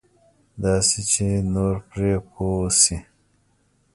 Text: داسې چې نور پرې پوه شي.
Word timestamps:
داسې 0.63 0.99
چې 1.11 1.27
نور 1.53 1.75
پرې 1.89 2.11
پوه 2.29 2.67
شي. 2.81 2.97